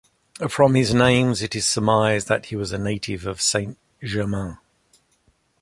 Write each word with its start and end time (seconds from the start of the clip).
From 0.49 0.73
his 0.73 0.95
names, 0.95 1.43
it 1.43 1.55
is 1.55 1.67
surmised 1.67 2.27
that 2.27 2.47
he 2.47 2.55
was 2.55 2.71
a 2.71 2.79
native 2.79 3.27
of 3.27 3.39
Saint 3.39 3.77
Germans. 4.03 4.57